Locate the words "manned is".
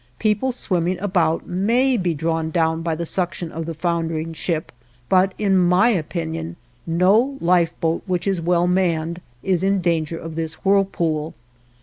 8.65-9.61